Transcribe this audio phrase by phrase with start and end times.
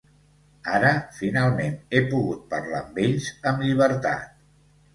[0.77, 4.45] Ara, finalment he pogut parlar amb ells amb llibertat.